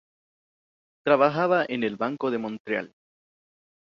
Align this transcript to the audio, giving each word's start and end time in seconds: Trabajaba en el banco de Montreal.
Trabajaba 1.05 1.63
en 1.67 1.83
el 1.83 1.95
banco 1.95 2.31
de 2.31 2.39
Montreal. 2.39 2.95